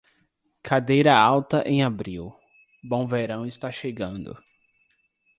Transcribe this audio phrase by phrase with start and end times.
[0.63, 2.33] Cadeira alta em abril:
[2.83, 4.35] bom verão está chegando.